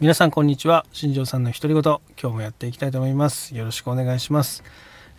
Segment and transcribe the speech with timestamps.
[0.00, 0.84] 皆さんこんにちは。
[0.92, 1.82] 新庄さんの独り言。
[2.20, 3.54] 今日もやっていきたいと思います。
[3.54, 4.64] よろしくお願いします、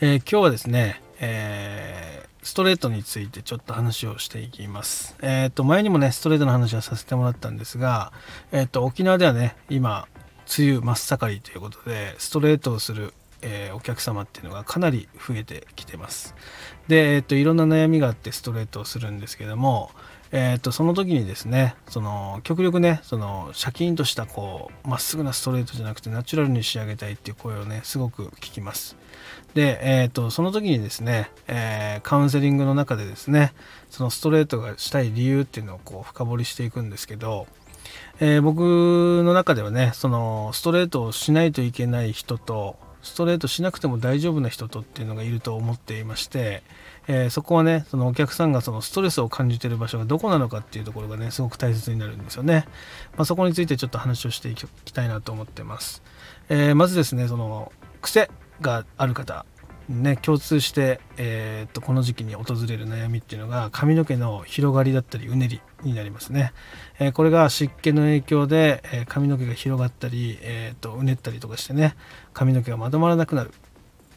[0.00, 5.14] えー、今日はですね、えー、ストレートについてちょっと話をしていきます。
[5.20, 8.14] えっ、ー、と前にもねストレートの話はさせてもらったんですが
[8.50, 10.08] えっ、と沖縄ではね今
[10.58, 13.12] 梅雨真っ盛りということでストレートをする
[13.42, 16.34] えー、お客様っていうのがかなり増えてきてます。
[16.88, 19.90] で、えーと、いろんな悩みがあってストレートをするんですけども、
[20.34, 28.96] えーと、その時にですねその極力ねそのシャキンとしたこうまっすぐなストレートじゃなくてナチュラルに仕上げたいっていう声をねすごく聞きます
[29.52, 33.52] で、えーと、その時にですね、えー、カウンセリングの中でですね
[33.90, 37.46] そのストレートがしたい理由っていうのをこう深掘りしていくんですけど、
[38.18, 38.60] えー、僕
[39.22, 46.62] の中ではねそのストレートをしないといけない人とストレートしなくても大丈夫な人とっていうのがいると思っていまして、
[47.08, 52.64] えー、そこはねそのお客さんがそのストレスを感じてる場所がどこなのかっていうところがねすごく大切になるんですよね、
[53.16, 56.02] まあ、そこについてちょっと話をしていきたいなと思ってます、
[56.48, 59.44] えー、まずですねその癖がある方。
[59.88, 66.52] ね、共通して、えー、っとこの時期に訪れる悩みっていうのが髪の毛の広がりだったりうねりになりますね、
[66.98, 71.96] えー、これが湿気の影響で、えー、髪の毛が広がったり、えー、っとうねったりとかしてね
[72.32, 73.50] 髪の毛がまとまらなくなる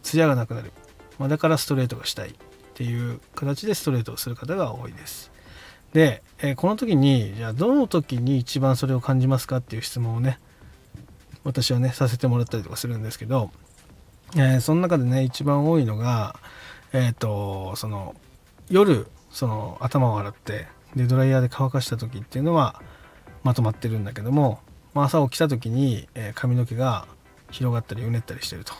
[0.03, 0.71] ツヤがなくなる、
[1.17, 2.33] まあ、だからストレートがしたいっ
[2.75, 5.31] ていう形でストレートをする方が多いです。
[5.93, 10.39] で、えこの時にじゃあどの時に一番それを感じますかっていう質問をね
[11.45, 13.49] 私はねさせてもらったりとかするんですけど
[14.33, 16.39] えー、その中でね一番多いのが
[16.93, 18.15] えっ、ー、とその
[18.69, 22.81] 夜その頭を洗ってでドライヤーで乾かした時っていうのは
[23.43, 24.59] まとまってるんだけども、
[24.93, 27.05] まあ、朝起きた時に、えー、髪の毛が
[27.51, 28.73] 広がったりうねったりしてると、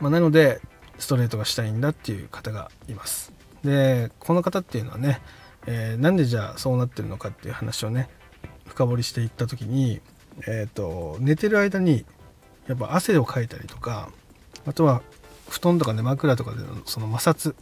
[0.00, 0.60] まあ、なので
[0.98, 3.32] ストレートがしたいんだっていう方がいます。
[3.64, 5.20] でこの方っていうのはね、
[5.66, 8.08] えー、なんでじゃあそうなってるのかっていう話をね
[8.66, 10.00] 深掘りしていった時に、
[10.46, 12.04] えーと寝てる間に
[12.66, 14.10] やっぱ汗をかいたりとか
[14.66, 15.02] あとは
[15.48, 17.54] 布団とかね枕とかでのその摩擦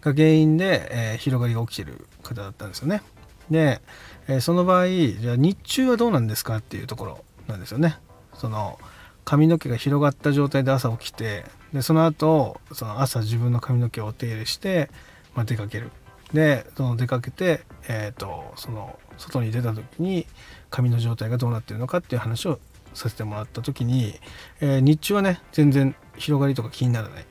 [0.00, 3.02] が原因で、えー、広がりが起きてる方だったんですよね。
[3.50, 3.80] で、
[4.28, 7.98] えー、その場合じゃあ日中はどうなんですかっていうところなんですよね。
[8.34, 8.78] その
[9.24, 14.90] 髪の毛が広がった状態で朝起きてでその後その朝自分の髪の毛をお手入れして、
[15.34, 15.90] まあ、出かける
[16.32, 20.26] でその出かけて、えーとその外に出た時に
[20.70, 22.58] 髪の状態がどうなってるのかっていう話を
[22.94, 24.14] させてもらった時に、
[24.60, 27.26] えー、日中はね全然広がりとか気にならない。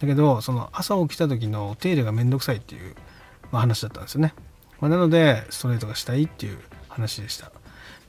[0.00, 2.94] だけどその朝起きた時のお手入れがめんどくさいっていう、
[3.50, 4.32] まあ、話だったんですよね、
[4.80, 7.50] まあ、なのでストレートがしたいっていう話でした。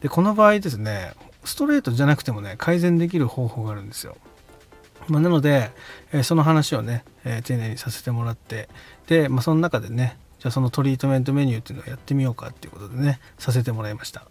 [0.02, 1.14] でこの場合ですね
[1.44, 4.18] ストレートじゃなくてもね改善できる方法があるんですよ。
[5.08, 5.72] まあ、なので、
[6.14, 8.70] え、その話をね、え、丁寧にさせてもらって
[9.08, 14.28] で、まあ、その中でねじゃあそのトリートメントメニューっていうのをやってみようかっていうことでねさせてもらいました。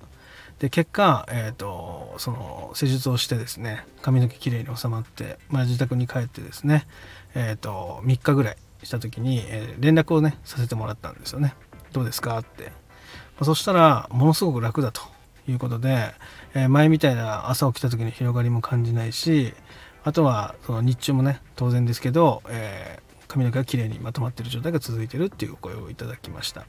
[0.59, 6.87] で結果、えーと、その施術をしてですね髪の毛きれいに収まって、まあ、自宅に帰ってですね、
[7.35, 11.55] えーと、3日ぐらいした時に、えー、連絡をねさせてもらったんですよね。
[11.93, 12.71] どうですかって、ま
[13.41, 15.03] あ、そしたらものすごく楽だと
[15.49, 16.13] いうことで、
[16.55, 19.55] えー、前みたいな朝起きた時の広がりも感じないし
[20.05, 26.67] あとはその日中もね当然ですけど、えー、髪の毛がきれいにまとまってる状態が続いてるっていうお声をいただきました。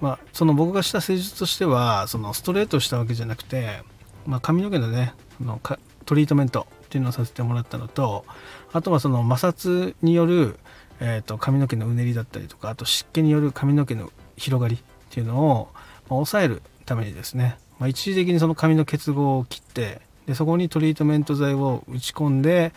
[0.00, 3.82] まあ、その僕がした施術としてはそのストレートしたわけじゃなくて、
[4.26, 5.60] まあ、髪の毛のねの
[6.06, 8.24] トリートメントっていうのをさせてもらったのと
[8.72, 10.58] あとはその摩擦による、
[11.00, 14.78] えーと、髪の毛のうねりだったりとかあと湿気による髪の毛の広がりっ
[15.10, 15.68] ていうのを、
[16.04, 22.72] ま、抑えるためにですね、まあ、一時的にその髪の結合を切ってでそこにトリートメント剤を打ち込んで、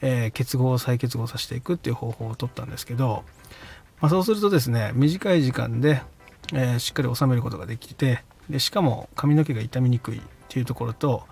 [0.00, 3.24] え、結合を再結合させていくっていう方法を取ったんですけど、
[4.00, 6.02] まあ、そうするとですね短い時間で
[6.52, 11.24] え、しっかり収めることができてでしかも髪の毛が傷みにくいっていうところと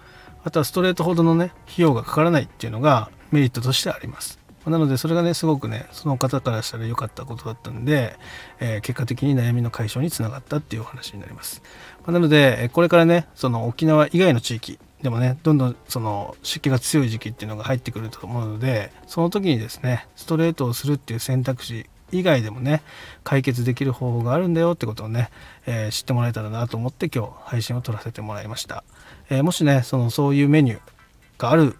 [0.44, 4.38] あとはストレートほどのね費用がかからないっていうのがメリットとしてあります。
[4.66, 8.16] なのでそれがねすごくねその方からしたら良かったことだったんで、
[8.58, 11.62] えー、結果的に悩みの解消につながったっていうお話になります。
[12.04, 22.82] まなのでこれからねその沖縄以外の地域でもねどんどんその湿気が強い時期っていうのが入ってくると思うのでその時にですねストレートをするっていう選択肢以外でもね
[23.24, 25.30] 解決できる方法があるんだよってことをね、
[25.66, 28.84] えー、知ってもらえたらなと思って今日配信を撮らせてもらいました、
[29.28, 30.80] えー、もしねそのそういうメニュー
[31.38, 31.76] がある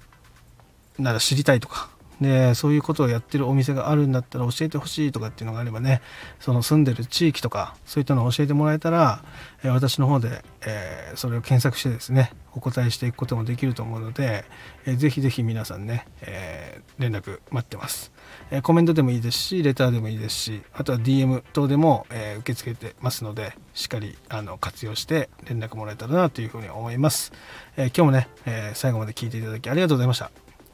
[0.98, 1.88] なら知りたいとか
[2.20, 6.00] でそういうことをやってるお店があるんだったら教えてほしいとかっていうのがあればね
[6.40, 9.22] その住んでる地域とかそういったのを教えてもらえたら、
[9.62, 14.44] え私の方で、えそれを検索してですねお答えしていくこともできると思うので、
[14.86, 18.12] えー、ぜひぜひ皆さんね、え、連絡待ってます、
[18.50, 27.32] えコメントでもいいですしレターでもいいですしあとは DM 等でも、え受け付けてますのでしっかりあの活用して連絡もらえたらなというふうに思います、
[27.76, 30.30] え今日もね、え最後まで聞いていただきありがとうございました。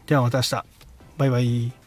[0.07, 0.82] ではまた明日。
[1.19, 1.82] バイバイ。